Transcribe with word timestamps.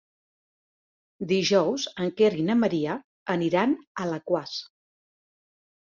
Dijous 1.31 1.85
en 2.05 2.09
Quer 2.21 2.31
i 2.43 2.47
na 2.49 2.57
Maria 2.63 2.97
aniran 3.37 3.79
a 3.79 4.07
Alaquàs. 4.07 4.57